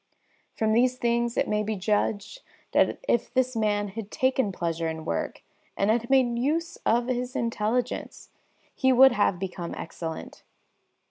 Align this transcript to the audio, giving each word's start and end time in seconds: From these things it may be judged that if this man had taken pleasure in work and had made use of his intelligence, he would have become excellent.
From 0.55 0.71
these 0.73 0.97
things 0.97 1.37
it 1.37 1.47
may 1.47 1.61
be 1.61 1.75
judged 1.75 2.41
that 2.71 2.97
if 3.07 3.31
this 3.31 3.55
man 3.55 3.89
had 3.89 4.09
taken 4.09 4.51
pleasure 4.51 4.87
in 4.87 5.05
work 5.05 5.43
and 5.77 5.91
had 5.91 6.09
made 6.09 6.39
use 6.39 6.75
of 6.87 7.05
his 7.05 7.35
intelligence, 7.35 8.31
he 8.73 8.91
would 8.91 9.11
have 9.11 9.37
become 9.37 9.75
excellent. 9.77 10.41